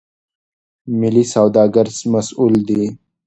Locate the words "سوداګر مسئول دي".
1.33-2.83